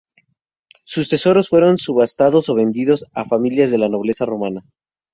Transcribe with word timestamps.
Sus 0.83 1.09
tesoros 1.09 1.49
fueron 1.49 1.77
subastados 1.77 2.49
o 2.49 2.55
vendidos 2.55 3.05
a 3.13 3.23
familias 3.23 3.69
de 3.69 3.77
la 3.77 3.87
nobleza 3.87 4.25
romana. 4.25 4.63